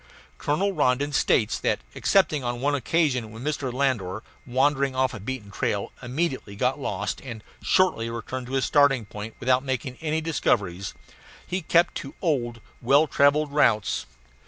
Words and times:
Colonel 0.39 0.71
Rondon 0.73 1.11
states 1.13 1.59
that 1.59 1.77
excepting 1.93 2.43
on 2.43 2.59
one 2.59 2.73
occasion, 2.73 3.29
when 3.31 3.43
Mr. 3.43 3.71
Landor, 3.71 4.23
wandering 4.47 4.95
off 4.95 5.13
a 5.13 5.19
beaten 5.19 5.51
trail, 5.51 5.91
immediately 6.01 6.55
got 6.55 6.79
lost 6.79 7.21
and 7.23 7.43
shortly 7.61 8.09
returned 8.09 8.47
to 8.47 8.53
his 8.53 8.65
starting 8.65 9.05
point 9.05 9.35
without 9.39 9.63
making 9.63 9.99
any 10.01 10.19
discoveries 10.19 10.95
he 11.45 11.61
kept 11.61 11.93
to 11.97 12.15
old, 12.19 12.61
well 12.81 13.05
travelled 13.05 13.51
routes. 13.53 14.07